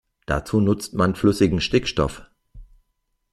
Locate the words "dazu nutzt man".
0.25-1.13